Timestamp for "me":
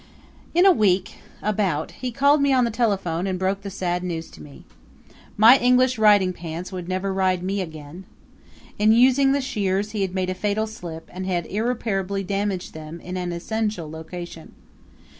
2.41-2.51, 4.41-4.63, 7.43-7.61